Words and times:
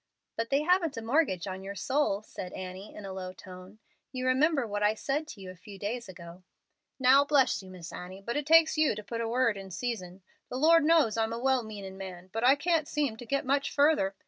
"But 0.35 0.49
they 0.49 0.63
haven't 0.63 0.97
a 0.97 1.01
mortgage 1.03 1.45
on 1.45 1.61
your 1.63 1.75
soul," 1.75 2.23
said 2.23 2.53
Annie, 2.53 2.95
in 2.95 3.05
a 3.05 3.13
low 3.13 3.33
tone. 3.33 3.77
"You 4.11 4.25
remember 4.25 4.65
what 4.65 4.81
I 4.81 4.95
said 4.95 5.27
to 5.27 5.41
you 5.41 5.51
a 5.51 5.55
few 5.55 5.77
days 5.77 6.09
ago." 6.09 6.41
"Now 6.97 7.23
bless 7.23 7.61
you, 7.61 7.69
Miss 7.69 7.93
Annie, 7.93 8.23
but 8.25 8.35
it 8.35 8.47
takes 8.47 8.79
you 8.79 8.95
to 8.95 9.03
put 9.03 9.21
in 9.21 9.27
a 9.27 9.29
'word 9.29 9.57
in 9.57 9.69
season.' 9.69 10.23
The 10.49 10.57
Lord 10.57 10.83
knows 10.85 11.17
I'm 11.17 11.33
a 11.33 11.37
well 11.37 11.61
meanin' 11.61 11.99
man, 11.99 12.31
but 12.33 12.43
I 12.43 12.55
can't 12.55 12.87
seem 12.87 13.15
to 13.17 13.27
get 13.27 13.45
much 13.45 13.69
furder. 13.69 14.15